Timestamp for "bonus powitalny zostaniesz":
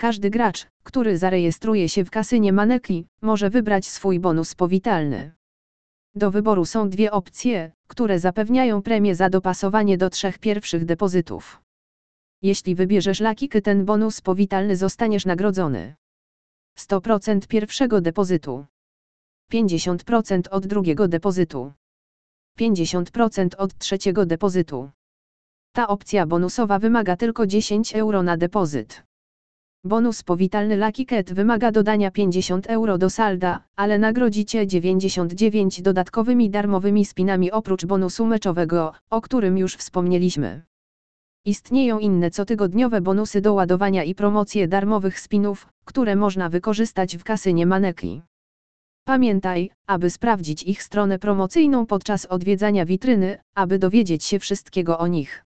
13.84-15.26